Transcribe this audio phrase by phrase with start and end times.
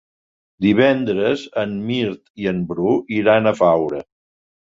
[0.65, 4.01] Divendres en Mirt i en Bru iran a Faura.